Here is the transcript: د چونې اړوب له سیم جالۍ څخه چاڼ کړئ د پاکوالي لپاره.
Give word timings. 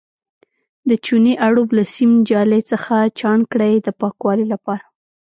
د 0.89 0.91
چونې 1.05 1.33
اړوب 1.47 1.69
له 1.77 1.83
سیم 1.95 2.11
جالۍ 2.29 2.61
څخه 2.71 2.95
چاڼ 3.19 3.37
کړئ 3.51 3.73
د 3.85 3.87
پاکوالي 4.01 4.45
لپاره. 4.53 4.85